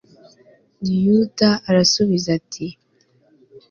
yuda 1.03 1.49
arabasubiza 1.67 2.29
ati 2.39 2.67